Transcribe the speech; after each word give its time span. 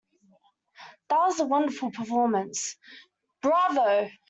That 1.09 1.17
was 1.19 1.39
a 1.39 1.45
wonderful 1.45 1.91
performance! 1.91 2.75
Bravo!. 3.43 4.09